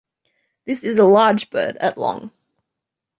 [0.65, 2.31] This is a large bird, at long.